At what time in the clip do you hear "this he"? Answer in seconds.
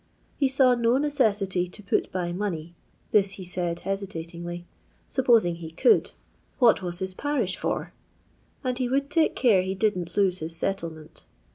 3.11-3.43